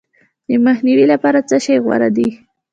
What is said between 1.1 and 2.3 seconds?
لپاره څه شی غوره دي؟